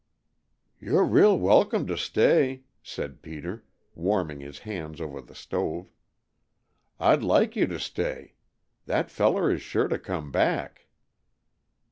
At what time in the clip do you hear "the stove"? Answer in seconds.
5.21-5.91